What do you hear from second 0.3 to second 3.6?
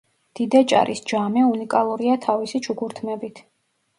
დიდაჭარის ჯამე უნიკალურია თავისი ჩუქურთმებით.